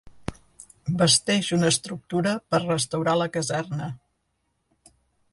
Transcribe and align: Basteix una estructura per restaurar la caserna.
Basteix 1.01 1.49
una 1.57 1.67
estructura 1.73 2.33
per 2.53 2.61
restaurar 2.63 3.13
la 3.23 3.27
caserna. 3.35 3.91